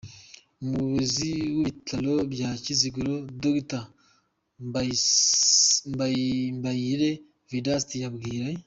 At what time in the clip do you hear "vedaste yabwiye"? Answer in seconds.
7.49-8.47